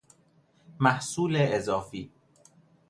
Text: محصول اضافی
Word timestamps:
محصول 0.79 1.35
اضافی 1.39 2.11